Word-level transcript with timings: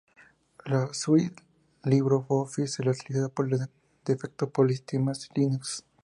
La 0.65 0.91
suite 0.95 1.43
Libreoffice 1.83 2.63
es 2.81 2.83
la 2.83 2.89
utilizada 2.89 3.29
por 3.29 3.47
defecto 4.03 4.49
para 4.49 4.69
sistemas 4.69 5.29
Linux. 5.35 5.85